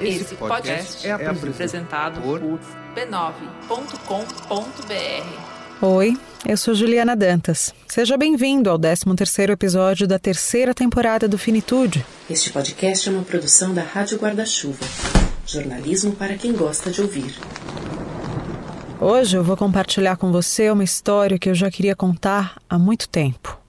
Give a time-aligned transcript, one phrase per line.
[0.00, 2.40] Esse podcast é apresentado por
[2.96, 3.46] b9.com.br.
[5.86, 7.72] Oi, eu sou Juliana Dantas.
[7.86, 12.04] Seja bem-vindo ao 13º episódio da terceira temporada do Finitude.
[12.28, 14.84] Este podcast é uma produção da Rádio Guarda-Chuva.
[15.46, 17.36] Jornalismo para quem gosta de ouvir.
[19.00, 23.08] Hoje eu vou compartilhar com você uma história que eu já queria contar há muito
[23.08, 23.61] tempo.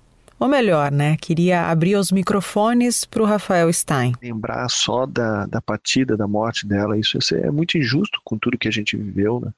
[0.43, 1.15] Ou melhor, né?
[1.15, 4.11] Queria abrir os microfones para o Rafael Stein.
[4.21, 8.67] Lembrar só da, da partida, da morte dela, isso é muito injusto com tudo que
[8.67, 9.53] a gente viveu, né?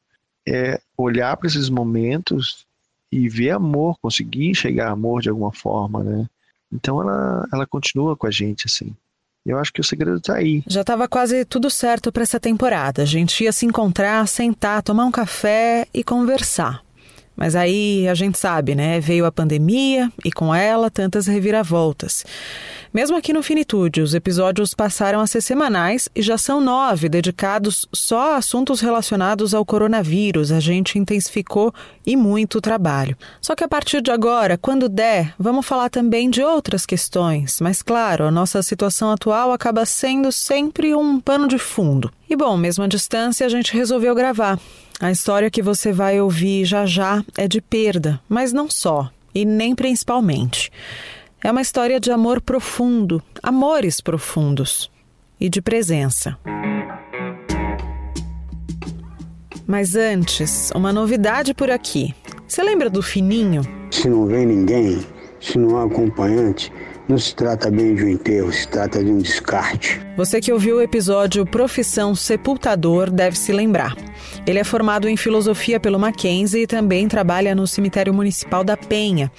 [0.47, 2.67] É olhar para esses momentos
[3.11, 6.27] e ver amor, conseguir enxergar amor de alguma forma, né?
[6.71, 8.95] Então ela, ela continua com a gente, assim.
[9.43, 10.63] Eu acho que o segredo está aí.
[10.67, 13.01] Já estava quase tudo certo para essa temporada.
[13.01, 16.84] A gente ia se encontrar, sentar, tomar um café e conversar.
[17.35, 18.99] Mas aí a gente sabe, né?
[18.99, 22.25] Veio a pandemia e com ela tantas reviravoltas.
[22.95, 27.85] Mesmo aqui no Finitude, os episódios passaram a ser semanais e já são nove dedicados
[27.91, 30.49] só a assuntos relacionados ao coronavírus.
[30.49, 31.73] A gente intensificou
[32.05, 33.17] e muito o trabalho.
[33.41, 37.59] Só que a partir de agora, quando der, vamos falar também de outras questões.
[37.59, 42.09] Mas claro, a nossa situação atual acaba sendo sempre um pano de fundo.
[42.29, 44.57] E bom, mesmo à distância, a gente resolveu gravar.
[44.99, 49.43] A história que você vai ouvir já já é de perda, mas não só, e
[49.43, 50.71] nem principalmente.
[51.43, 54.89] É uma história de amor profundo, amores profundos
[55.39, 56.37] e de presença.
[59.67, 62.15] Mas antes, uma novidade por aqui.
[62.47, 63.63] Você lembra do Fininho?
[63.91, 65.05] Se não vem ninguém,
[65.41, 66.71] se não há acompanhante,
[67.07, 70.01] não se trata bem de um enterro, se trata de um descarte.
[70.17, 73.95] Você que ouviu o episódio Profissão Sepultador deve se lembrar.
[74.47, 79.31] Ele é formado em filosofia pelo Mackenzie e também trabalha no Cemitério Municipal da Penha.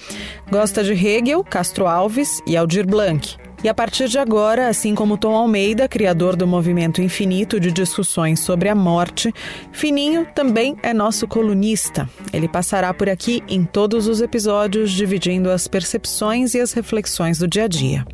[0.49, 3.46] Gosta de Hegel, Castro Alves e Aldir Blanc.
[3.63, 8.39] E a partir de agora, assim como Tom Almeida, criador do movimento infinito de discussões
[8.39, 9.33] sobre a morte,
[9.71, 12.07] Fininho também é nosso colunista.
[12.31, 17.47] Ele passará por aqui em todos os episódios, dividindo as percepções e as reflexões do
[17.47, 18.05] dia a dia.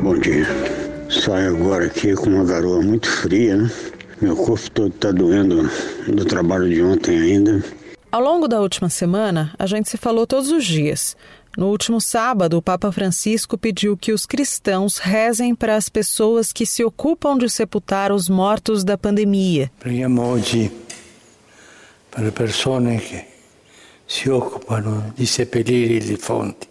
[0.00, 0.46] Bom dia.
[1.10, 3.70] Saio agora aqui com uma garoa muito fria, né?
[4.20, 5.68] Meu corpo todo está doendo
[6.06, 7.62] do trabalho de ontem ainda.
[8.10, 11.16] Ao longo da última semana, a gente se falou todos os dias.
[11.56, 16.64] No último sábado, o Papa Francisco pediu que os cristãos rezem para as pessoas que
[16.64, 19.70] se ocupam de sepultar os mortos da pandemia.
[19.78, 20.70] Preghiamo oggi
[22.08, 23.26] per le persone che
[24.06, 26.66] si occupano di seppellire i defunti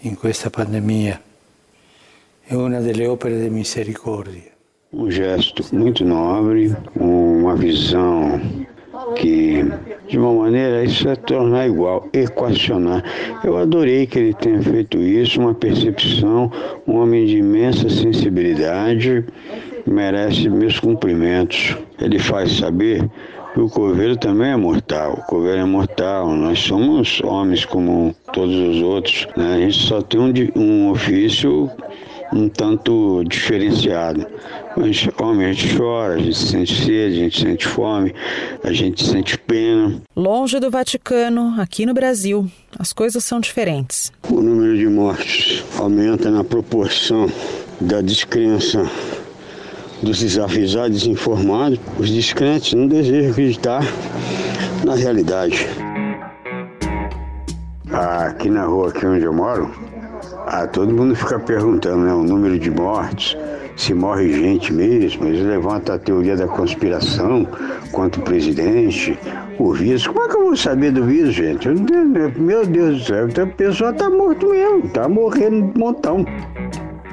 [0.00, 1.20] in questa pandemia.
[2.42, 4.56] È una delle opere di misericordia.
[4.90, 8.40] Um gesto muito nobre, uma visão
[9.16, 9.62] que,
[10.08, 13.04] de uma maneira, isso é tornar igual, equacionar.
[13.44, 16.50] Eu adorei que ele tenha feito isso, uma percepção,
[16.86, 19.24] um homem de imensa sensibilidade,
[19.86, 21.76] merece meus cumprimentos.
[22.00, 23.08] Ele faz saber
[23.52, 28.54] que o coveiro também é mortal, o coveiro é mortal, nós somos homens como todos
[28.54, 29.56] os outros, né?
[29.56, 31.70] a gente só tem um, um ofício
[32.32, 34.26] um tanto diferenciado.
[34.76, 38.14] Mas, homem, a gente chora, a gente sente sede, a gente sente fome,
[38.62, 40.00] a gente sente pena.
[40.14, 44.12] Longe do Vaticano, aqui no Brasil, as coisas são diferentes.
[44.30, 47.30] O número de mortes aumenta na proporção
[47.80, 48.88] da descrença
[50.02, 51.78] dos desavisados desinformados.
[51.98, 53.82] Os descrentes não desejam acreditar
[54.84, 55.66] na realidade.
[57.90, 59.74] Aqui na rua aqui onde eu moro,
[60.50, 62.12] ah, todo mundo fica perguntando, né?
[62.14, 63.36] O número de mortes,
[63.76, 65.26] se morre gente mesmo.
[65.26, 67.46] Eles levantam a teoria da conspiração
[67.92, 69.18] contra o presidente,
[69.58, 70.06] o vírus.
[70.06, 71.68] Como é que eu vou saber do vírus, gente?
[71.68, 76.24] Meu Deus do céu, a pessoa tá morto mesmo, tá morrendo um montão.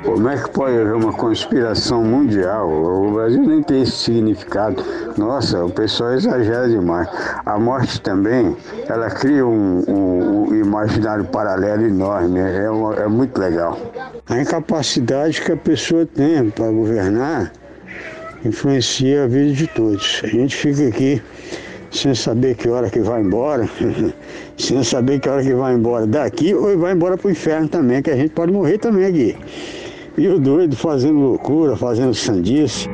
[0.05, 2.69] Como é que pode haver uma conspiração mundial?
[2.69, 4.83] O Brasil nem tem esse significado.
[5.17, 7.09] Nossa, o pessoal exagera demais.
[7.43, 8.55] A morte também,
[8.87, 12.39] ela cria um, um, um imaginário paralelo enorme.
[12.39, 13.79] É, uma, é muito legal.
[14.29, 17.51] A incapacidade que a pessoa tem para governar
[18.45, 20.21] influencia a vida de todos.
[20.23, 21.21] A gente fica aqui
[21.91, 23.67] sem saber que hora que vai embora,
[24.57, 28.03] sem saber que hora que vai embora daqui ou vai embora para o inferno também,
[28.03, 29.35] que a gente pode morrer também aqui.
[30.17, 32.89] E o doido fazendo loucura, fazendo sandice.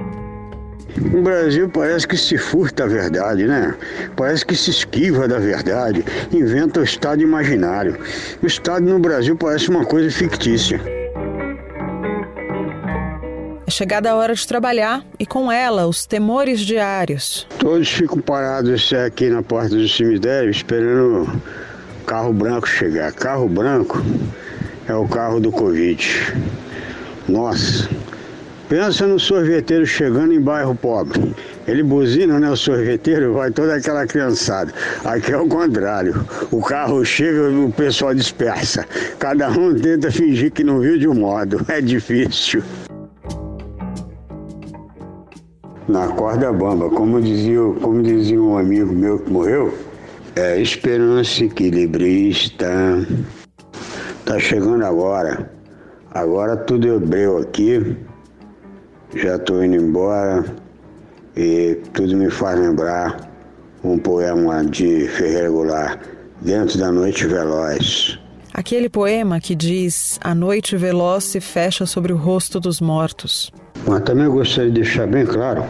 [1.13, 3.75] O Brasil parece que se furta a verdade, né?
[4.15, 7.97] Parece que se esquiva da verdade, inventa o Estado imaginário.
[8.41, 10.81] O Estado no Brasil parece uma coisa fictícia.
[13.65, 17.47] É chegada a hora de trabalhar e com ela os temores diários.
[17.57, 21.41] Todos ficam parados aqui na porta do cemitério esperando
[22.05, 23.13] carro branco chegar.
[23.13, 24.03] Carro branco
[24.89, 26.35] é o carro do Covid.
[27.31, 27.89] Nossa,
[28.67, 31.33] pensa no sorveteiro chegando em bairro pobre.
[31.65, 32.49] Ele buzina, né?
[32.49, 34.73] O sorveteiro vai toda aquela criançada.
[35.05, 36.25] Aqui é o contrário.
[36.51, 38.85] O carro chega e o pessoal dispersa.
[39.17, 41.65] Cada um tenta fingir que não viu de um modo.
[41.69, 42.61] É difícil.
[45.87, 49.73] Na corda bamba, como dizia, como dizia um amigo meu que morreu,
[50.35, 52.67] é esperança equilibrista.
[54.25, 55.60] Tá chegando agora.
[56.13, 57.95] Agora tudo é breu aqui.
[59.15, 60.43] Já tô indo embora
[61.35, 63.31] e tudo me faz lembrar
[63.81, 66.01] um poema de Ferreira Goulart,
[66.41, 68.19] Dentro da Noite Veloz.
[68.53, 73.49] Aquele poema que diz: A noite veloz se fecha sobre o rosto dos mortos.
[73.87, 75.63] Mas também gostaria de deixar bem claro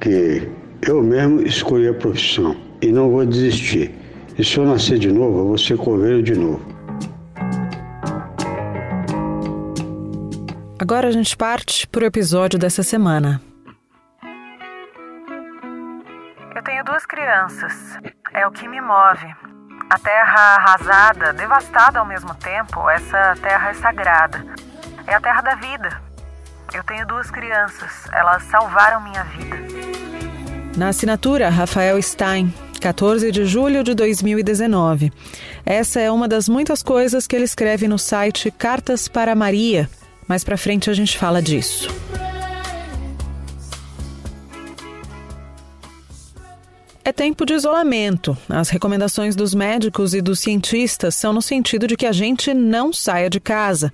[0.00, 0.48] que
[0.86, 3.92] eu mesmo escolhi a profissão e não vou desistir.
[4.38, 6.77] E se eu nascer de novo, eu vou ser coveiro de novo.
[10.80, 13.42] Agora a gente parte para o episódio dessa semana.
[16.54, 17.98] Eu tenho duas crianças.
[18.32, 19.26] É o que me move.
[19.90, 24.44] A terra arrasada, devastada ao mesmo tempo, essa terra é sagrada.
[25.04, 26.00] É a terra da vida.
[26.72, 28.08] Eu tenho duas crianças.
[28.12, 29.56] Elas salvaram minha vida.
[30.76, 35.12] Na assinatura, Rafael Stein, 14 de julho de 2019.
[35.66, 39.90] Essa é uma das muitas coisas que ele escreve no site Cartas para Maria.
[40.28, 41.88] Mais para frente a gente fala disso.
[47.02, 48.36] É tempo de isolamento.
[48.46, 52.92] As recomendações dos médicos e dos cientistas são no sentido de que a gente não
[52.92, 53.90] saia de casa.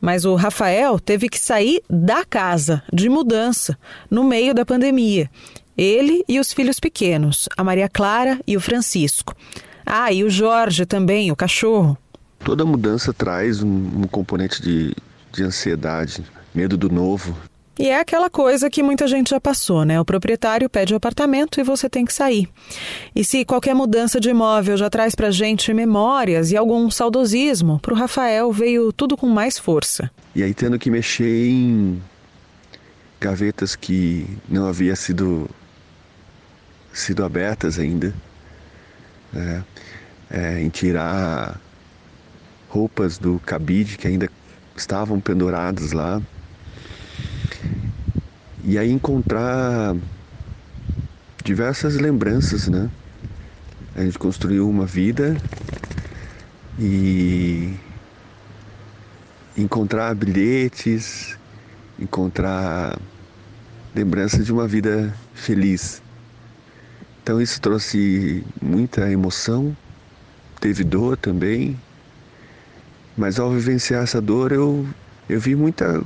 [0.00, 3.76] Mas o Rafael teve que sair da casa, de mudança,
[4.10, 5.28] no meio da pandemia.
[5.76, 9.34] Ele e os filhos pequenos, a Maria Clara e o Francisco.
[9.84, 11.98] Ah, e o Jorge também, o cachorro.
[12.42, 14.96] Toda mudança traz um, um componente de,
[15.32, 17.36] de ansiedade, medo do novo.
[17.78, 20.00] E é aquela coisa que muita gente já passou, né?
[20.00, 22.48] O proprietário pede o apartamento e você tem que sair.
[23.14, 27.94] E se qualquer mudança de imóvel já traz pra gente memórias e algum saudosismo, pro
[27.94, 30.10] Rafael veio tudo com mais força.
[30.34, 32.02] E aí tendo que mexer em
[33.20, 35.48] gavetas que não havia sido
[36.92, 38.12] sido abertas ainda,
[39.32, 39.62] é,
[40.30, 41.60] é, em tirar
[42.68, 44.28] roupas do cabide que ainda
[44.80, 46.20] estavam penduradas lá
[48.64, 49.96] e aí encontrar
[51.44, 52.90] diversas lembranças, né?
[53.94, 55.36] A gente construiu uma vida
[56.78, 57.74] e
[59.56, 61.36] encontrar bilhetes,
[61.98, 62.98] encontrar
[63.94, 66.02] lembranças de uma vida feliz.
[67.22, 69.76] Então isso trouxe muita emoção,
[70.60, 71.76] teve dor também,
[73.18, 74.86] mas ao vivenciar essa dor eu,
[75.28, 76.02] eu vi muita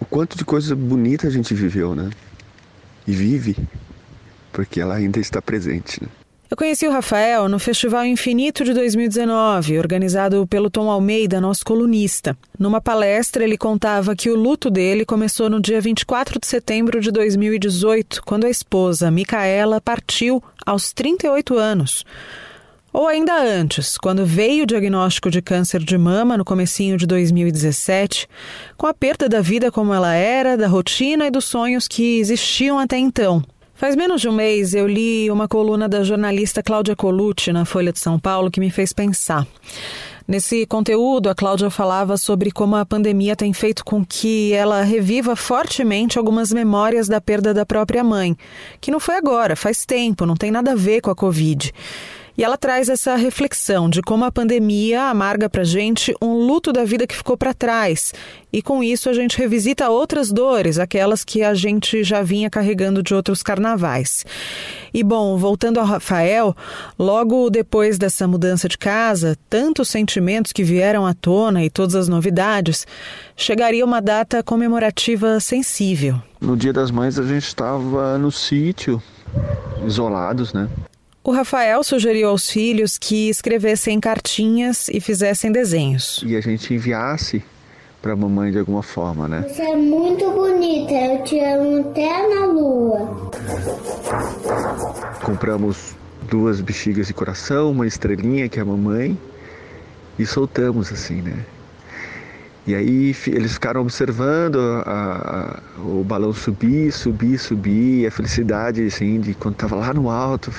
[0.00, 2.10] o quanto de coisa bonita a gente viveu, né?
[3.06, 3.56] E vive,
[4.50, 6.02] porque ela ainda está presente.
[6.02, 6.08] Né?
[6.50, 12.36] Eu conheci o Rafael no Festival Infinito de 2019, organizado pelo Tom Almeida, nosso colunista.
[12.58, 17.12] Numa palestra, ele contava que o luto dele começou no dia 24 de setembro de
[17.12, 22.04] 2018, quando a esposa, Micaela, partiu aos 38 anos.
[22.92, 28.26] Ou ainda antes, quando veio o diagnóstico de câncer de mama no comecinho de 2017,
[28.76, 32.80] com a perda da vida como ela era, da rotina e dos sonhos que existiam
[32.80, 33.44] até então.
[33.74, 37.92] Faz menos de um mês eu li uma coluna da jornalista Cláudia Colucci na Folha
[37.92, 39.46] de São Paulo que me fez pensar.
[40.26, 45.34] Nesse conteúdo, a Cláudia falava sobre como a pandemia tem feito com que ela reviva
[45.34, 48.36] fortemente algumas memórias da perda da própria mãe,
[48.80, 51.72] que não foi agora, faz tempo, não tem nada a ver com a Covid.
[52.40, 56.86] E ela traz essa reflexão de como a pandemia amarga para gente um luto da
[56.86, 58.14] vida que ficou para trás.
[58.50, 63.02] E com isso a gente revisita outras dores, aquelas que a gente já vinha carregando
[63.02, 64.24] de outros carnavais.
[64.94, 66.56] E bom, voltando ao Rafael,
[66.98, 72.08] logo depois dessa mudança de casa, tantos sentimentos que vieram à tona e todas as
[72.08, 72.86] novidades,
[73.36, 76.18] chegaria uma data comemorativa sensível.
[76.40, 79.02] No Dia das Mães a gente estava no sítio,
[79.84, 80.70] isolados, né?
[81.30, 86.20] O Rafael sugeriu aos filhos que escrevessem cartinhas e fizessem desenhos.
[86.26, 87.40] E a gente enviasse
[88.02, 89.46] para a mamãe de alguma forma, né?
[89.48, 93.30] Você é muito bonita, eu te amo até na lua.
[95.22, 99.16] Compramos duas bexigas de coração, uma estrelinha que é a mamãe
[100.18, 101.44] e soltamos assim, né?
[102.70, 109.18] E aí eles ficaram observando a, a, o balão subir, subir, subir, a felicidade assim
[109.18, 110.52] de quando estava lá no alto,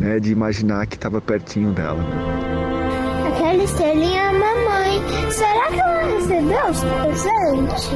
[0.00, 2.02] né, de imaginar que estava pertinho dela.
[2.02, 3.62] Né?
[3.62, 5.00] estrelinha mamãe.
[5.30, 7.90] Será que ela recebeu os presentes?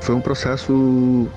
[0.00, 1.28] Foi um processo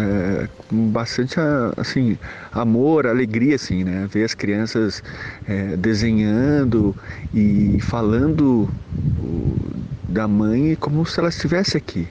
[0.00, 1.36] é, com bastante
[1.76, 2.18] assim
[2.52, 4.06] amor, alegria assim, né?
[4.10, 5.02] Ver as crianças
[5.46, 6.96] é, desenhando
[7.32, 8.68] e falando
[10.08, 12.08] da mãe como se ela estivesse aqui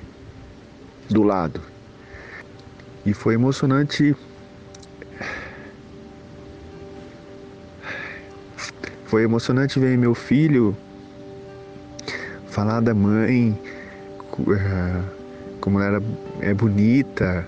[1.09, 1.61] do lado.
[3.05, 4.15] E foi emocionante.
[9.05, 10.75] Foi emocionante ver meu filho
[12.55, 13.59] falar da mãe,
[14.49, 15.01] é,
[15.59, 16.01] como ela
[16.39, 17.45] é bonita,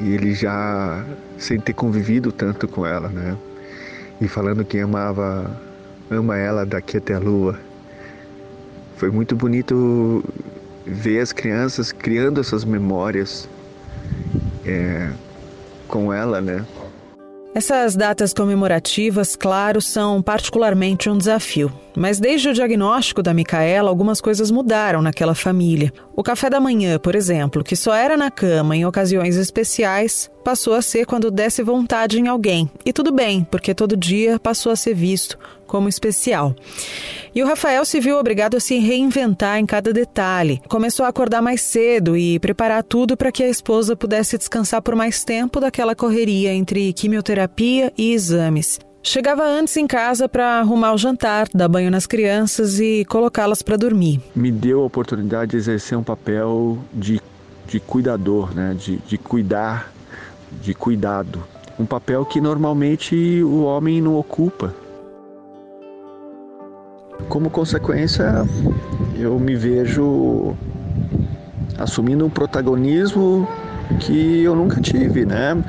[0.00, 1.04] e ele já
[1.36, 3.36] sem ter convivido tanto com ela, né?
[4.20, 5.60] E falando que amava,
[6.10, 7.58] ama ela daqui até a lua.
[8.96, 10.22] Foi muito bonito
[10.86, 13.48] ver as crianças criando essas memórias
[14.64, 15.10] é,
[15.88, 16.64] com ela, né?
[17.54, 21.70] Essas datas comemorativas, claro, são particularmente um desafio.
[21.94, 25.92] Mas desde o diagnóstico da Micaela, algumas coisas mudaram naquela família.
[26.16, 30.74] O café da manhã, por exemplo, que só era na cama em ocasiões especiais, passou
[30.74, 32.70] a ser quando desse vontade em alguém.
[32.84, 36.54] E tudo bem, porque todo dia passou a ser visto como especial.
[37.34, 40.60] E o Rafael se viu obrigado a se reinventar em cada detalhe.
[40.68, 44.94] Começou a acordar mais cedo e preparar tudo para que a esposa pudesse descansar por
[44.94, 48.78] mais tempo daquela correria entre quimioterapia e exames.
[49.02, 53.76] Chegava antes em casa para arrumar o jantar, dar banho nas crianças e colocá-las para
[53.76, 54.20] dormir.
[54.34, 57.20] Me deu a oportunidade de exercer um papel de,
[57.66, 58.76] de cuidador, né?
[58.78, 59.91] de, de cuidar,
[60.60, 61.42] de cuidado.
[61.78, 64.74] Um papel que normalmente o homem não ocupa.
[67.28, 68.46] Como consequência,
[69.16, 70.54] eu me vejo
[71.78, 73.48] assumindo um protagonismo
[74.00, 75.62] que eu nunca tive, né?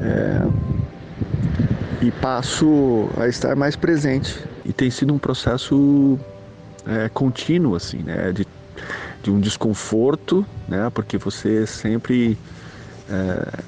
[0.00, 0.46] É,
[2.06, 4.38] e passo a estar mais presente.
[4.64, 6.18] E tem sido um processo
[6.86, 8.32] é, contínuo, assim, né?
[8.32, 8.46] De,
[9.22, 10.90] de um desconforto, né?
[10.92, 12.38] Porque você sempre
[13.10, 13.62] é,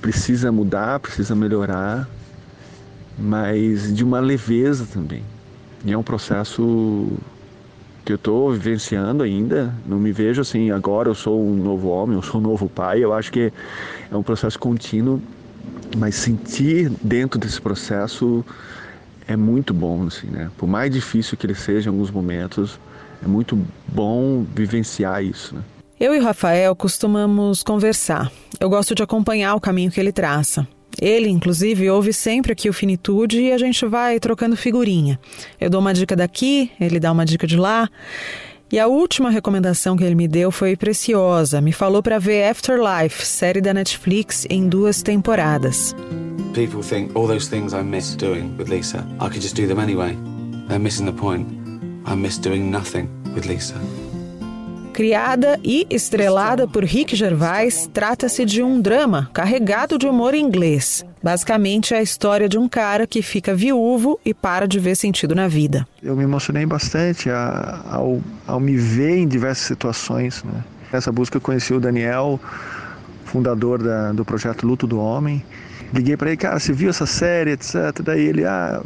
[0.00, 2.08] precisa mudar, precisa melhorar,
[3.18, 5.22] mas de uma leveza também.
[5.84, 7.08] E é um processo
[8.04, 9.74] que eu estou vivenciando ainda.
[9.86, 13.04] Não me vejo assim, agora eu sou um novo homem, eu sou um novo pai.
[13.04, 13.52] Eu acho que
[14.10, 15.20] é um processo contínuo,
[15.96, 18.44] mas sentir dentro desse processo
[19.26, 20.50] é muito bom, assim, né?
[20.56, 22.80] Por mais difícil que ele seja em alguns momentos,
[23.22, 25.62] é muito bom vivenciar isso, né?
[26.00, 28.32] Eu e Rafael costumamos conversar.
[28.58, 30.66] Eu gosto de acompanhar o caminho que ele traça.
[30.98, 35.20] Ele, inclusive, ouve sempre aqui o Finitude e a gente vai trocando figurinha.
[35.60, 37.86] Eu dou uma dica daqui, ele dá uma dica de lá.
[38.72, 41.60] E a última recomendação que ele me deu foi preciosa.
[41.60, 45.94] Me falou para ver Afterlife, série da Netflix, em duas temporadas.
[46.54, 49.78] People think all those things I miss doing with Lisa, I could just do them
[49.78, 50.16] anyway.
[50.66, 51.46] They're missing the point.
[52.06, 53.74] I miss doing nothing with Lisa.
[55.00, 61.06] Criada e estrelada por Rick Gervais, trata-se de um drama carregado de humor inglês.
[61.22, 65.34] Basicamente é a história de um cara que fica viúvo e para de ver sentido
[65.34, 65.88] na vida.
[66.02, 70.44] Eu me emocionei bastante ao, ao me ver em diversas situações.
[70.44, 70.62] Né?
[70.92, 72.38] Nessa busca eu conheci o Daniel,
[73.24, 75.42] fundador da, do projeto Luto do Homem.
[75.94, 78.02] Liguei para ele, cara, você viu essa série, etc.
[78.04, 78.82] Daí ele, ah,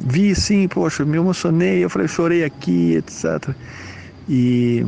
[0.00, 1.84] vi sim, poxa, me emocionei.
[1.84, 3.54] Eu falei, chorei aqui, etc.
[4.28, 4.84] E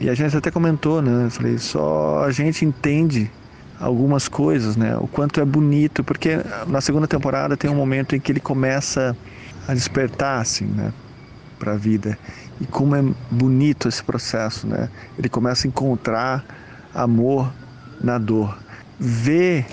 [0.00, 1.26] e a gente até comentou, né?
[1.26, 3.30] Eu falei, só a gente entende
[3.80, 4.96] algumas coisas, né?
[4.96, 9.16] O quanto é bonito, porque na segunda temporada tem um momento em que ele começa
[9.66, 10.92] a despertar, assim, né?
[11.58, 12.18] Para a vida.
[12.60, 14.88] E como é bonito esse processo, né?
[15.18, 16.44] Ele começa a encontrar
[16.94, 17.52] amor
[18.00, 18.56] na dor.
[18.98, 19.66] Ver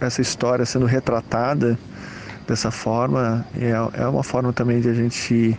[0.00, 1.78] essa história sendo retratada
[2.46, 5.58] dessa forma é, é uma forma também de a gente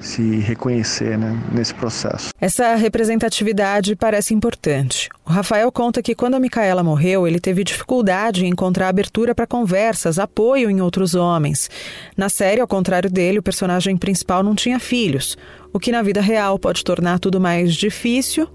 [0.00, 2.30] se reconhecer né, nesse processo.
[2.40, 5.08] Essa representatividade parece importante.
[5.24, 9.46] O Rafael conta que quando a Micaela morreu, ele teve dificuldade em encontrar abertura para
[9.46, 11.70] conversas, apoio em outros homens.
[12.16, 15.36] Na série, ao contrário dele, o personagem principal não tinha filhos,
[15.72, 18.48] o que na vida real pode tornar tudo mais difícil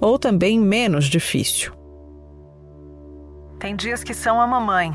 [0.00, 1.72] ou também menos difícil.
[3.58, 4.94] Tem dias que são a mamãe,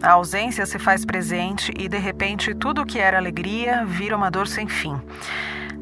[0.00, 4.30] a ausência se faz presente e, de repente, tudo o que era alegria vira uma
[4.30, 4.94] dor sem fim.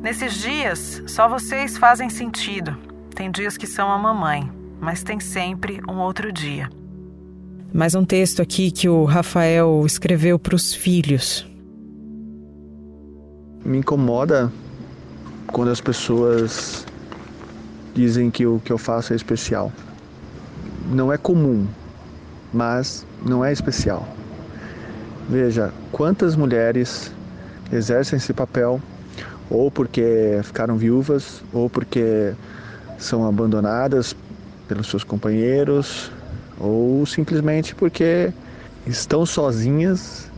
[0.02, 2.76] Nesses dias, só vocês fazem sentido.
[3.14, 6.70] Tem dias que são a mamãe, mas tem sempre um outro dia.
[7.72, 11.46] Mais um texto aqui que o Rafael escreveu para os filhos.
[13.64, 14.50] Me incomoda
[15.48, 16.86] quando as pessoas
[17.94, 19.72] dizem que o que eu faço é especial.
[20.90, 21.66] Não é comum,
[22.52, 24.06] mas não é especial.
[25.28, 27.12] Veja quantas mulheres
[27.72, 28.80] exercem esse papel,
[29.50, 32.32] ou porque ficaram viúvas, ou porque
[32.98, 34.14] são abandonadas
[34.68, 36.10] pelos seus companheiros,
[36.58, 38.32] ou simplesmente porque
[38.86, 40.30] estão sozinhas,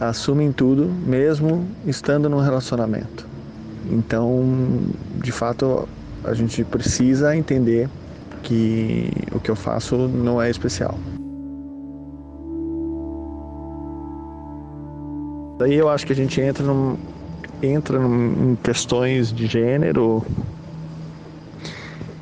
[0.00, 3.26] assumem tudo, mesmo estando num relacionamento.
[3.90, 4.80] Então,
[5.22, 5.88] de fato,
[6.24, 7.88] a gente precisa entender
[8.42, 10.98] que o que eu faço não é especial.
[15.64, 16.94] Daí eu acho que a gente entra, num,
[17.62, 20.22] entra num, em questões de gênero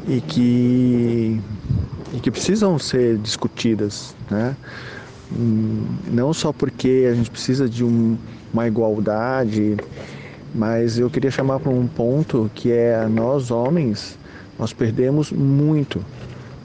[0.07, 1.41] e que,
[2.15, 4.55] e que precisam ser discutidas, né?
[5.33, 8.17] Hum, não só porque a gente precisa de um,
[8.55, 9.77] uma igualdade,
[10.55, 14.17] mas eu queria chamar para um ponto que é nós homens,
[14.57, 16.01] nós perdemos muito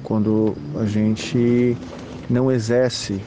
[0.04, 1.76] quando a gente
[2.30, 3.20] não exerce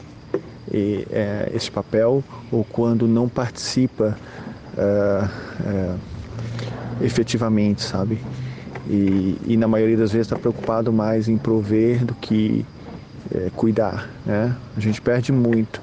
[0.73, 4.17] e, é, esse papel ou quando não participa
[4.77, 5.27] é,
[5.65, 5.95] é,
[7.01, 8.19] efetivamente, sabe?
[8.89, 12.65] E, e, na maioria das vezes está preocupado mais em prover do que
[13.33, 14.55] é, cuidar, né?
[14.75, 15.81] A gente perde muito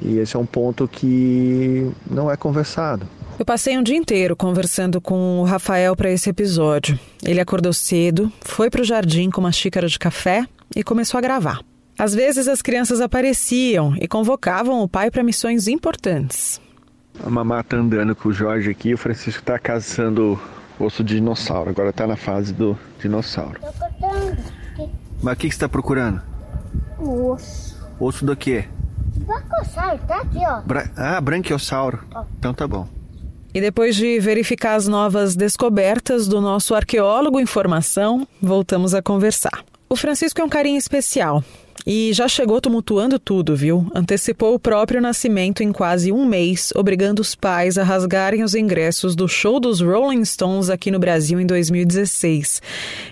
[0.00, 3.06] e esse é um ponto que não é conversado.
[3.38, 6.98] Eu passei um dia inteiro conversando com o Rafael para esse episódio.
[7.22, 10.44] Ele acordou cedo, foi para o jardim com uma xícara de café
[10.74, 11.60] e começou a gravar.
[11.98, 16.60] Às vezes as crianças apareciam e convocavam o pai para missões importantes.
[17.24, 20.40] A mamá tá andando com o Jorge aqui, o Francisco tá caçando
[20.78, 21.70] osso de dinossauro.
[21.70, 23.60] Agora tá na fase do dinossauro.
[25.20, 26.22] Mas o que, que você tá procurando?
[27.00, 27.76] O osso.
[27.98, 28.64] Osso do quê?
[29.16, 30.60] Brancossauro, tá aqui, ó.
[30.60, 31.98] Bra ah, branquiossauro.
[32.38, 32.86] Então tá bom.
[33.52, 39.64] E depois de verificar as novas descobertas do nosso arqueólogo em formação, voltamos a conversar.
[39.88, 41.42] O Francisco é um carinho especial.
[41.90, 43.90] E já chegou tumultuando tudo, viu?
[43.94, 49.16] Antecipou o próprio nascimento em quase um mês, obrigando os pais a rasgarem os ingressos
[49.16, 52.60] do show dos Rolling Stones aqui no Brasil em 2016.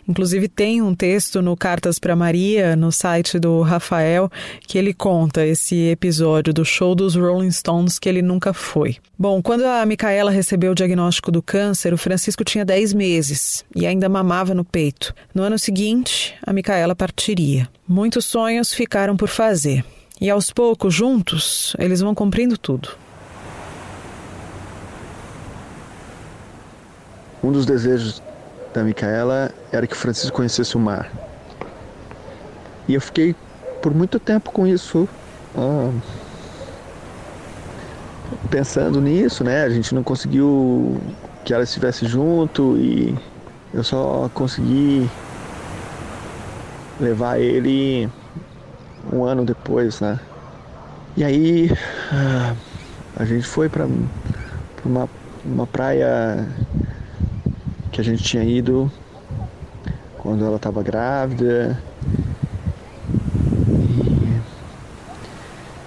[0.07, 4.31] Inclusive, tem um texto no Cartas para Maria, no site do Rafael,
[4.69, 8.97] que ele conta esse episódio do show dos Rolling Stones que ele nunca foi.
[9.19, 13.87] Bom, quando a Micaela recebeu o diagnóstico do câncer, o Francisco tinha 10 meses e
[13.87, 15.15] ainda mamava no peito.
[15.35, 17.67] No ano seguinte, a Micaela partiria.
[17.89, 19.85] Muitos sonhos ficaram por fazer.
[20.21, 22.91] E aos poucos, juntos, eles vão cumprindo tudo.
[27.43, 28.23] Um dos desejos
[28.73, 31.11] da Micaela era que o Francisco conhecesse o mar.
[32.89, 33.35] E eu fiquei
[33.83, 35.09] por muito tempo com isso,
[35.57, 35.91] ah,
[38.51, 39.65] pensando nisso, né?
[39.65, 41.01] A gente não conseguiu
[41.45, 43.17] que ela estivesse junto e
[43.73, 45.09] eu só consegui
[46.99, 48.09] levar ele
[49.13, 50.19] um ano depois, né?
[51.17, 51.71] E aí
[52.13, 52.55] ah,
[53.17, 53.87] a gente foi para
[54.85, 55.09] uma,
[55.45, 56.47] uma praia
[57.91, 58.91] que a gente tinha ido
[60.19, 61.81] quando ela estava grávida.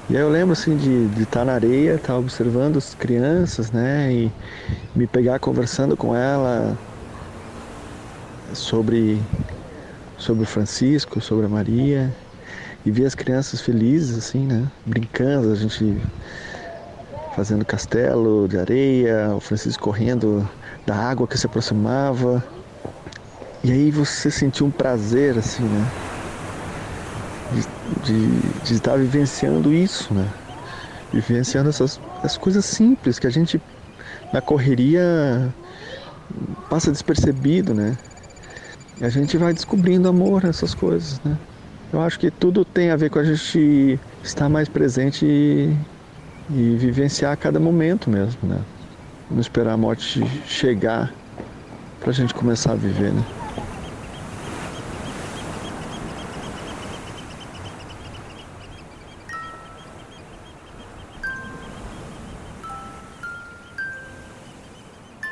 [0.10, 4.12] E, aí eu lembro assim de, de estar na areia, estar observando as crianças, né?
[4.12, 4.32] E
[4.96, 6.76] me pegar conversando com ela
[8.54, 9.22] sobre
[10.18, 12.12] sobre Francisco, sobre a Maria
[12.86, 14.70] e ver as crianças felizes assim, né?
[14.86, 16.02] Brincando, a gente
[17.36, 20.48] fazendo castelo de areia, o Francisco correndo
[20.86, 22.44] da água que se aproximava.
[23.64, 25.92] E aí você sentiu um prazer assim, né?
[27.54, 27.62] De,
[28.04, 30.28] de, de estar vivenciando isso, né?
[31.12, 33.62] Vivenciando essas, essas coisas simples que a gente
[34.32, 35.54] na correria
[36.70, 37.98] passa despercebido, né?
[39.00, 41.38] E a gente vai descobrindo amor, essas coisas, né?
[41.92, 45.76] Eu acho que tudo tem a ver com a gente estar mais presente e,
[46.50, 48.62] e vivenciar cada momento mesmo, né?
[49.30, 51.12] Não esperar a morte chegar
[52.00, 53.24] para a gente começar a viver, né?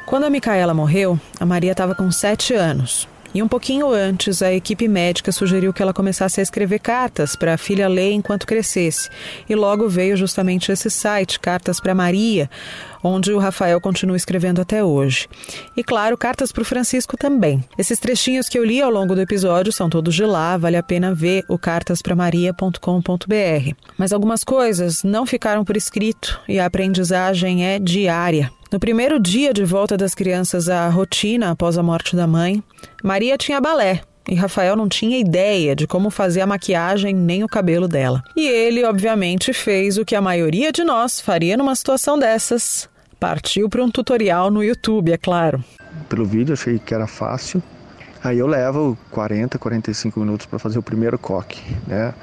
[0.08, 3.08] Quando a Micaela morreu, a Maria estava com sete anos.
[3.34, 7.54] E um pouquinho antes, a equipe médica sugeriu que ela começasse a escrever cartas para
[7.54, 9.10] a filha ler enquanto crescesse.
[9.48, 12.50] E logo veio justamente esse site, Cartas para Maria,
[13.04, 15.28] onde o Rafael continua escrevendo até hoje.
[15.76, 17.64] E claro, cartas para o Francisco também.
[17.78, 20.84] Esses trechinhos que eu li ao longo do episódio são todos de lá, vale a
[20.84, 23.76] pena ver o cartaspramaria.com.br.
[23.98, 28.52] Mas algumas coisas não ficaram por escrito e a aprendizagem é diária.
[28.70, 32.62] No primeiro dia de volta das crianças à rotina após a morte da mãe,
[33.02, 37.48] Maria tinha balé e Rafael não tinha ideia de como fazer a maquiagem nem o
[37.48, 38.22] cabelo dela.
[38.36, 43.70] E ele, obviamente, fez o que a maioria de nós faria numa situação dessas: partiu
[43.70, 45.64] para um tutorial no YouTube, é claro.
[46.10, 47.64] Pelo vídeo achei que era fácil.
[48.22, 52.14] Aí eu levo 40, 45 minutos para fazer o primeiro coque, né?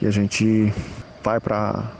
[0.00, 0.72] E a gente
[1.24, 1.90] vai para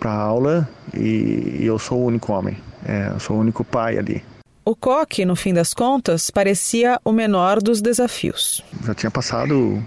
[0.00, 2.58] para aula e eu sou o único homem.
[2.84, 4.22] É, eu sou o único pai ali.
[4.64, 8.64] O coque, no fim das contas, parecia o menor dos desafios.
[8.84, 9.82] Já tinha passado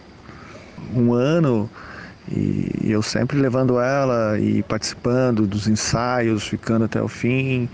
[0.94, 1.70] um ano
[2.30, 7.70] e eu sempre levando ela e participando dos ensaios, ficando até o fim.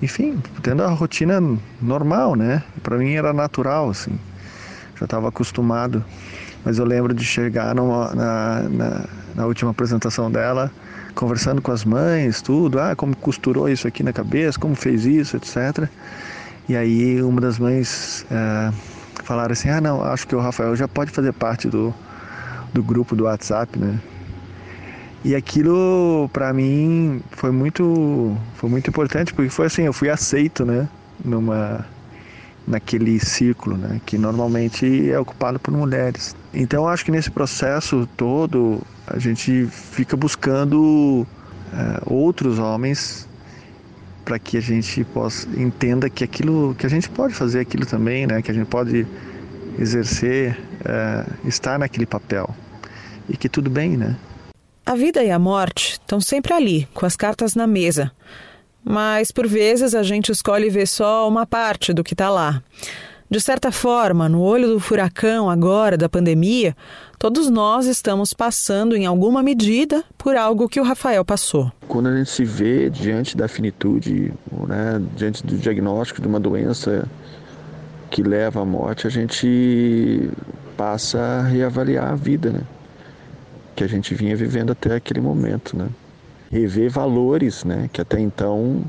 [0.00, 1.40] Enfim, tendo a rotina
[1.80, 2.62] normal, né?
[2.82, 4.18] Para mim era natural, assim.
[4.98, 6.04] Já estava acostumado.
[6.64, 10.70] Mas eu lembro de chegar numa, na, na, na última apresentação dela,
[11.16, 15.36] conversando com as mães, tudo, ah, como costurou isso aqui na cabeça, como fez isso,
[15.36, 15.88] etc.
[16.68, 18.72] E aí uma das mães é,
[19.24, 21.92] falaram assim, ah não, acho que o Rafael já pode fazer parte do,
[22.72, 23.98] do grupo do WhatsApp, né?
[25.24, 30.64] E aquilo para mim foi muito foi muito importante porque foi assim, eu fui aceito,
[30.64, 30.88] né,
[31.24, 31.84] numa
[32.66, 36.34] naquele círculo, né, que normalmente é ocupado por mulheres.
[36.52, 41.26] Então acho que nesse processo todo a gente fica buscando
[41.72, 43.28] é, outros homens
[44.24, 48.26] para que a gente possa entenda que aquilo que a gente pode fazer aquilo também,
[48.26, 48.42] né?
[48.42, 49.06] Que a gente pode
[49.78, 52.52] exercer, é, estar naquele papel
[53.28, 54.16] e que tudo bem, né?
[54.84, 58.10] A vida e a morte estão sempre ali, com as cartas na mesa.
[58.88, 62.62] Mas por vezes a gente escolhe ver só uma parte do que está lá.
[63.28, 66.76] De certa forma, no olho do furacão agora da pandemia,
[67.18, 71.72] todos nós estamos passando em alguma medida por algo que o Rafael passou.
[71.88, 74.32] Quando a gente se vê diante da finitude,
[74.68, 77.08] né, diante do diagnóstico de uma doença
[78.08, 80.30] que leva à morte, a gente
[80.76, 82.60] passa a reavaliar a vida, né?
[83.74, 85.88] Que a gente vinha vivendo até aquele momento, né?
[86.50, 87.88] Rever valores, né?
[87.92, 88.82] Que até então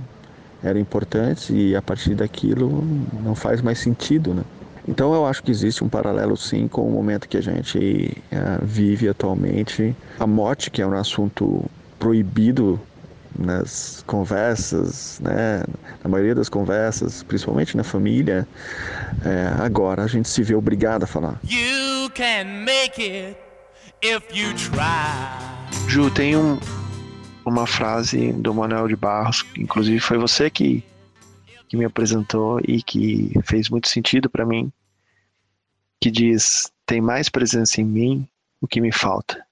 [0.63, 2.83] eram importantes e a partir daquilo
[3.23, 4.43] não faz mais sentido, né?
[4.87, 8.65] Então eu acho que existe um paralelo sim com o momento que a gente uh,
[8.65, 9.93] vive atualmente.
[10.17, 11.65] A morte, que é um assunto
[11.99, 12.79] proibido
[13.37, 15.63] nas conversas, né?
[16.03, 18.47] na maioria das conversas, principalmente na família,
[19.23, 21.39] é, agora a gente se vê obrigado a falar.
[25.87, 26.57] Ju, tem um,
[27.49, 30.83] uma frase do Manuel de Barros, inclusive foi você que,
[31.67, 34.71] que me apresentou e que fez muito sentido para mim,
[36.01, 38.27] que diz: tem mais presença em mim
[38.62, 39.45] o que me falta.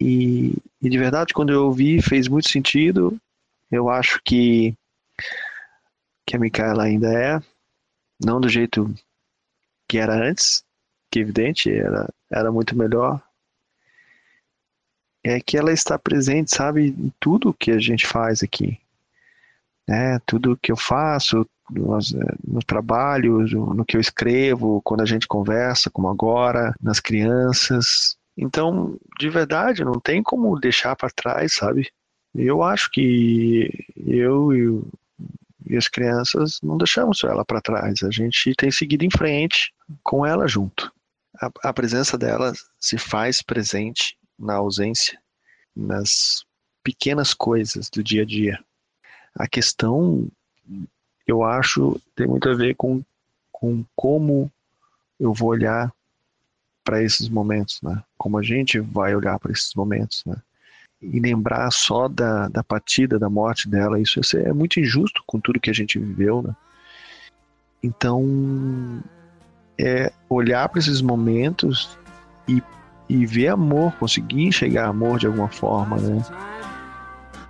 [0.00, 3.20] E, e de verdade, quando eu ouvi, fez muito sentido.
[3.70, 4.74] Eu acho que
[6.24, 7.40] que a Micaela ainda é,
[8.22, 8.94] não do jeito
[9.88, 10.62] que era antes,
[11.10, 13.22] que evidente era era muito melhor,
[15.24, 18.78] é que ela está presente, sabe, em tudo que a gente faz aqui.
[19.86, 20.18] Né?
[20.26, 21.98] Tudo que eu faço, no,
[22.46, 23.40] no trabalho,
[23.74, 28.16] no que eu escrevo, quando a gente conversa, como agora, nas crianças.
[28.36, 31.90] Então, de verdade, não tem como deixar para trás, sabe?
[32.34, 34.84] Eu acho que eu
[35.66, 38.02] e, as crianças não deixamos ela para trás.
[38.02, 40.92] A gente tem seguido em frente com ela junto.
[41.62, 45.18] A presença dela se faz presente na ausência,
[45.74, 46.44] nas
[46.82, 48.58] pequenas coisas do dia a dia.
[49.34, 50.28] A questão,
[51.26, 53.02] eu acho, tem muito a ver com,
[53.52, 54.50] com como
[55.18, 55.92] eu vou olhar
[56.84, 58.02] para esses momentos, né?
[58.16, 60.36] Como a gente vai olhar para esses momentos, né?
[61.02, 65.60] E lembrar só da, da partida, da morte dela, isso é muito injusto com tudo
[65.60, 66.56] que a gente viveu, né?
[67.82, 69.02] Então,
[69.78, 71.96] é olhar para esses momentos
[72.48, 72.62] e
[73.08, 76.22] e ver amor, conseguir enxergar amor de alguma forma, né?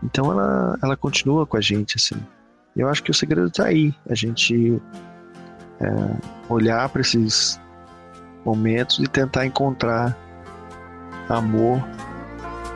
[0.03, 2.17] Então ela, ela continua com a gente, assim.
[2.77, 4.81] Eu acho que o segredo está aí, a gente
[5.81, 6.17] é,
[6.49, 7.61] olhar para esses
[8.45, 10.17] momentos e tentar encontrar
[11.29, 11.83] amor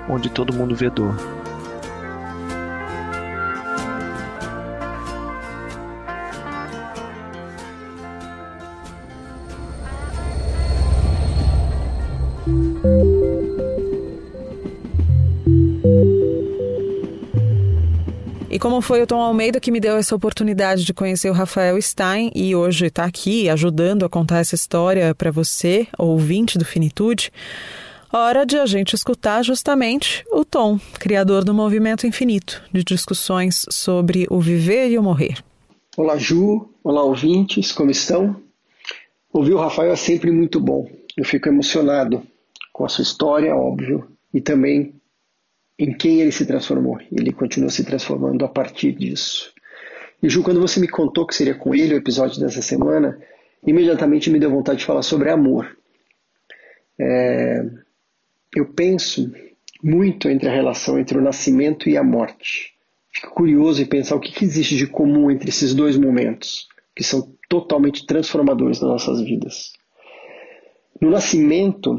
[0.09, 1.14] onde todo mundo vê dor.
[18.83, 22.55] Foi o Tom Almeida que me deu essa oportunidade de conhecer o Rafael Stein e
[22.55, 27.31] hoje está aqui ajudando a contar essa história para você, ouvinte do Finitude,
[28.12, 34.27] hora de a gente escutar justamente o Tom, criador do Movimento Infinito, de discussões sobre
[34.29, 35.37] o viver e o morrer.
[35.97, 36.68] Olá, Ju.
[36.83, 38.37] Olá, ouvintes, como estão?
[39.33, 40.88] Ouvir o Rafael é sempre muito bom.
[41.16, 42.23] Eu fico emocionado
[42.73, 44.92] com a sua história, óbvio, e também
[45.79, 46.99] em quem ele se transformou.
[47.11, 49.53] Ele continua se transformando a partir disso.
[50.23, 53.19] E Ju, quando você me contou que seria com ele o episódio dessa semana,
[53.67, 55.77] imediatamente me deu vontade de falar sobre amor.
[56.99, 57.65] É,
[58.55, 59.33] eu penso
[59.83, 62.73] muito entre a relação entre o nascimento e a morte.
[63.13, 67.03] Fico curioso em pensar o que, que existe de comum entre esses dois momentos, que
[67.03, 69.73] são totalmente transformadores nas nossas vidas.
[71.01, 71.99] No nascimento,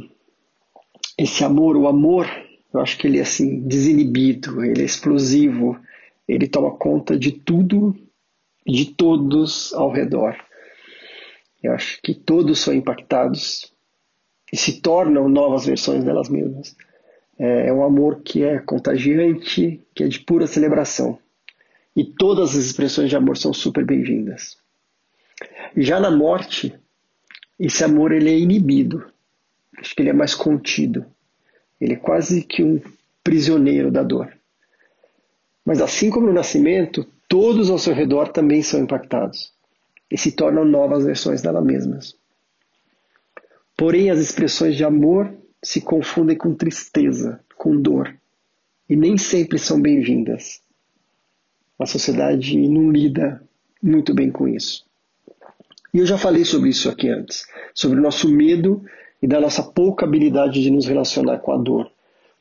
[1.18, 2.26] esse amor, o amor,
[2.74, 5.80] eu acho que ele é assim, desinibido, ele é explosivo,
[6.28, 7.96] ele toma conta de tudo
[8.66, 10.36] de todos ao redor.
[11.62, 13.74] Eu acho que todos são impactados
[14.52, 16.76] e se tornam novas versões delas mesmas.
[17.38, 21.18] É, é um amor que é contagiante, que é de pura celebração.
[21.96, 24.58] E todas as expressões de amor são super bem-vindas.
[25.76, 26.74] Já na morte,
[27.60, 29.06] esse amor ele é inibido.
[29.78, 31.06] Acho que ele é mais contido.
[31.84, 32.80] Ele é quase que um
[33.22, 34.32] prisioneiro da dor.
[35.66, 39.52] Mas assim como no nascimento, todos ao seu redor também são impactados
[40.10, 42.16] e se tornam novas versões dela mesmas.
[43.76, 48.16] Porém, as expressões de amor se confundem com tristeza, com dor,
[48.90, 50.62] e nem sempre são bem-vindas.
[51.78, 53.44] A sociedade não lida
[53.82, 54.86] muito bem com isso.
[55.94, 58.86] E eu já falei sobre isso aqui antes, sobre o nosso medo
[59.24, 61.90] e da nossa pouca habilidade de nos relacionar com a dor,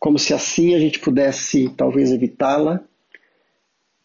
[0.01, 2.81] como se assim a gente pudesse talvez evitá-la.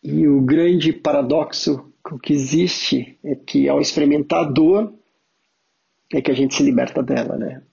[0.04, 4.94] E o grande paradoxo que existe é que ao experimentar a dor
[6.13, 7.63] é que a gente se liberta dela, né?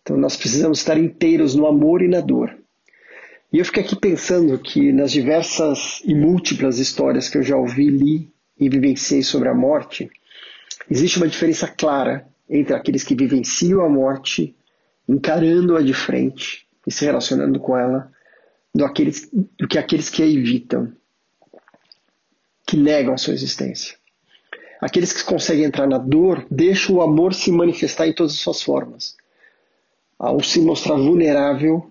[0.00, 2.56] Então nós precisamos estar inteiros no amor e na dor.
[3.52, 7.90] E eu fiquei aqui pensando que nas diversas e múltiplas histórias que eu já ouvi,
[7.90, 10.08] li e vivenciei sobre a morte,
[10.88, 14.54] existe uma diferença clara entre aqueles que vivenciam a morte,
[15.08, 18.10] encarando-a de frente e se relacionando com ela,
[18.74, 20.92] do, aqueles, do que aqueles que a evitam,
[22.66, 23.96] que negam a sua existência.
[24.80, 28.62] Aqueles que conseguem entrar na dor deixam o amor se manifestar em todas as suas
[28.62, 29.16] formas
[30.18, 31.90] ao se mostrar vulnerável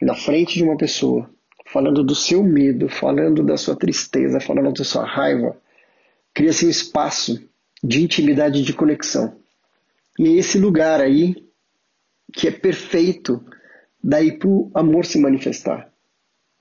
[0.00, 1.28] na frente de uma pessoa,
[1.66, 5.56] falando do seu medo, falando da sua tristeza, falando da sua raiva,
[6.32, 7.42] cria-se um espaço
[7.82, 9.36] de intimidade e de conexão.
[10.18, 11.44] E esse lugar aí
[12.32, 13.44] que é perfeito
[14.02, 15.90] daí para o amor se manifestar.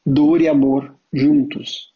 [0.05, 1.93] Dor e amor juntos.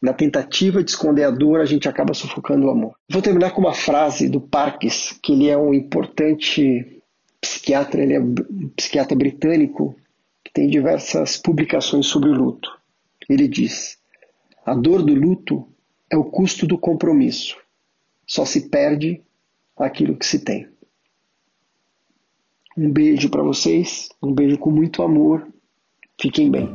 [0.00, 2.94] Na tentativa de esconder a dor, a gente acaba sufocando o amor.
[3.08, 7.02] Vou terminar com uma frase do Parkes, que ele é um importante
[7.40, 8.34] psiquiatra, ele é um
[8.76, 9.96] psiquiatra britânico
[10.44, 12.70] que tem diversas publicações sobre o luto.
[13.28, 13.98] Ele diz:
[14.64, 15.68] a dor do luto
[16.10, 17.56] é o custo do compromisso.
[18.24, 19.22] Só se perde
[19.86, 20.68] aquilo que se tem.
[22.76, 25.46] Um beijo para vocês, um beijo com muito amor.
[26.20, 26.68] Fiquem bem.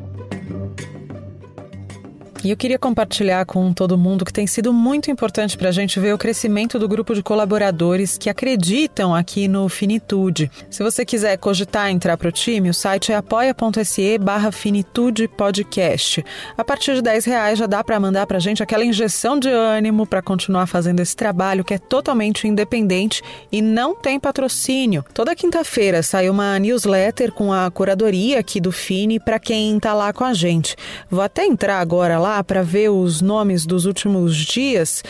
[2.43, 5.97] E eu queria compartilhar com todo mundo que tem sido muito importante para a gente
[5.97, 10.51] ver o crescimento do grupo de colaboradores que acreditam aqui no Finitude.
[10.69, 16.25] Se você quiser cogitar entrar para o time, o site é apoia.se barra Finitude Podcast.
[16.57, 19.47] A partir de 10 reais já dá para mandar para a gente aquela injeção de
[19.47, 25.05] ânimo para continuar fazendo esse trabalho que é totalmente independente e não tem patrocínio.
[25.13, 30.11] Toda quinta-feira sai uma newsletter com a curadoria aqui do Fini para quem está lá
[30.11, 30.75] com a gente.
[31.09, 35.03] Vou até entrar agora lá para ver os nomes dos últimos dias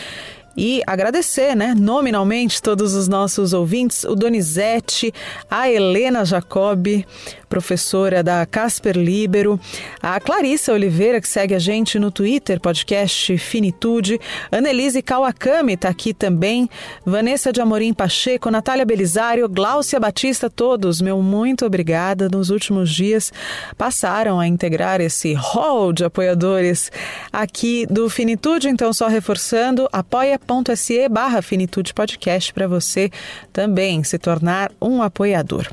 [0.56, 5.14] e agradecer, né, nominalmente todos os nossos ouvintes, o Donizete,
[5.50, 7.06] a Helena Jacobi,
[7.54, 9.60] professora da Casper Libero,
[10.02, 14.20] a Clarissa Oliveira, que segue a gente no Twitter, podcast Finitude,
[14.52, 16.68] Annelise Kawakami está aqui também,
[17.06, 22.28] Vanessa de Amorim Pacheco, Natália Belisário, Gláucia Batista, todos, meu muito obrigada.
[22.28, 23.32] Nos últimos dias
[23.78, 26.92] passaram a integrar esse hall de apoiadores
[27.32, 33.12] aqui do Finitude, então só reforçando, apoia.se barra Finitude Podcast para você
[33.52, 35.72] também se tornar um apoiador.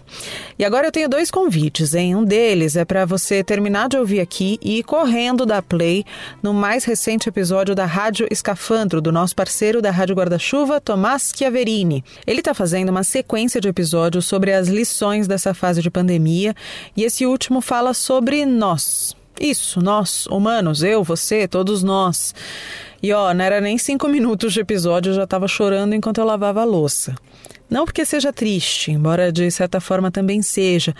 [0.58, 2.16] E agora eu tenho dois convites convites, hein?
[2.16, 6.04] Um deles é para você terminar de ouvir aqui e ir correndo da Play
[6.42, 12.04] no mais recente episódio da Rádio Escafandro, do nosso parceiro da Rádio Guarda-Chuva, Tomás Chiaverini.
[12.26, 16.54] Ele está fazendo uma sequência de episódios sobre as lições dessa fase de pandemia
[16.96, 19.14] e esse último fala sobre nós.
[19.40, 22.34] Isso, nós, humanos, eu, você, todos nós.
[23.02, 26.24] E ó, não era nem cinco minutos de episódio, eu já estava chorando enquanto eu
[26.24, 27.14] lavava a louça.
[27.70, 30.92] Não porque seja triste, embora de certa forma também seja,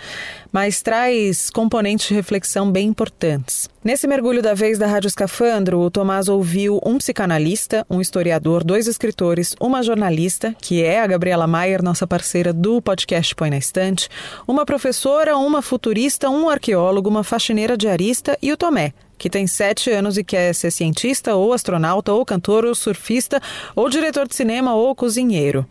[0.53, 3.69] mas traz componentes de reflexão bem importantes.
[3.83, 8.87] Nesse mergulho da vez da Rádio Escafandro, o Tomás ouviu um psicanalista, um historiador, dois
[8.87, 14.07] escritores, uma jornalista, que é a Gabriela Maier, nossa parceira do podcast Põe na Estante,
[14.47, 19.91] uma professora, uma futurista, um arqueólogo, uma faxineira diarista e o Tomé, que tem sete
[19.91, 23.39] anos e quer ser cientista, ou astronauta, ou cantor, ou surfista,
[23.75, 25.63] ou diretor de cinema, ou cozinheiro.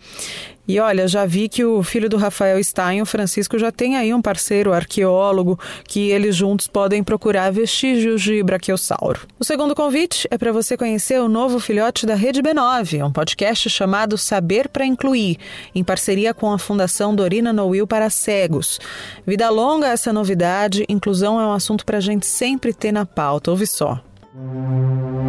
[0.69, 4.15] E olha, já vi que o filho do Rafael Stein, o Francisco, já tem aí
[4.15, 9.21] um parceiro arqueólogo que eles juntos podem procurar vestígios de braquiosauro.
[9.39, 13.69] O segundo convite é para você conhecer o novo filhote da Rede B9, um podcast
[13.69, 15.39] chamado Saber para Incluir,
[15.75, 18.79] em parceria com a Fundação Dorina Noil para Cegos.
[19.27, 23.51] Vida longa essa novidade, inclusão é um assunto para a gente sempre ter na pauta.
[23.51, 24.01] Ouve só.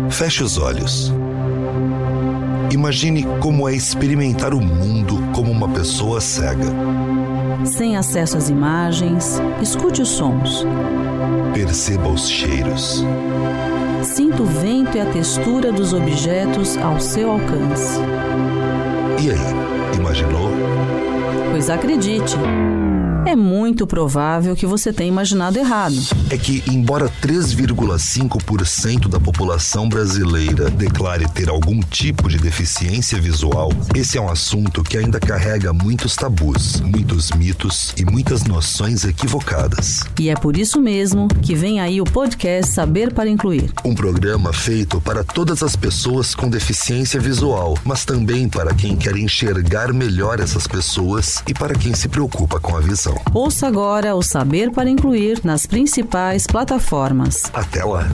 [0.09, 1.11] Feche os olhos.
[2.71, 6.67] Imagine como é experimentar o mundo como uma pessoa cega.
[7.65, 10.65] Sem acesso às imagens, escute os sons.
[11.53, 13.03] Perceba os cheiros.
[14.03, 17.99] Sinta o vento e a textura dos objetos ao seu alcance.
[19.21, 20.49] E aí, imaginou?
[21.51, 22.38] Pois acredite
[23.25, 25.95] é muito provável que você tenha imaginado errado.
[26.29, 34.17] É que, embora 3,5% da população brasileira declare ter algum tipo de deficiência visual, esse
[34.17, 40.01] é um assunto que ainda carrega muitos tabus, muitos mitos e muitas noções equivocadas.
[40.19, 44.53] E é por isso mesmo que vem aí o podcast Saber para Incluir um programa
[44.53, 50.39] feito para todas as pessoas com deficiência visual, mas também para quem quer enxergar melhor
[50.39, 53.20] essas pessoas e para quem se preocupa com a visão.
[53.34, 57.43] Ouça agora o Saber para Incluir nas principais plataformas.
[57.53, 58.07] Até lá!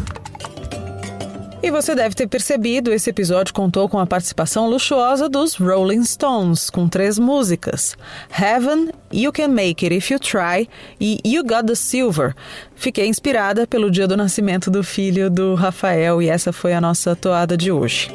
[1.62, 6.70] E você deve ter percebido, esse episódio contou com a participação luxuosa dos Rolling Stones,
[6.70, 7.98] com três músicas:
[8.30, 12.36] Heaven, You Can Make It If You Try e You Got the Silver.
[12.76, 17.16] Fiquei inspirada pelo dia do nascimento do filho do Rafael e essa foi a nossa
[17.16, 18.12] toada de hoje.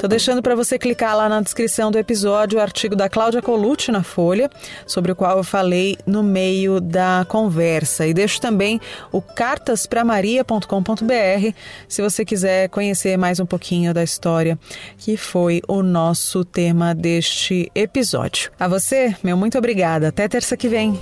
[0.00, 3.92] Tô deixando para você clicar lá na descrição do episódio o artigo da Cláudia Colucci
[3.92, 4.48] na Folha,
[4.86, 8.06] sobre o qual eu falei no meio da conversa.
[8.06, 8.80] E deixo também
[9.12, 11.54] o cartaspramaria.com.br
[11.86, 14.58] se você quiser conhecer mais um pouquinho da história
[14.96, 18.50] que foi o nosso tema deste episódio.
[18.58, 20.08] A você, meu muito obrigada.
[20.08, 20.98] Até terça que vem.